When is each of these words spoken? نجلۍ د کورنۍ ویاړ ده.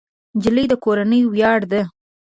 نجلۍ 0.37 0.65
د 0.69 0.73
کورنۍ 0.83 1.21
ویاړ 1.33 1.59
ده. 1.71 1.81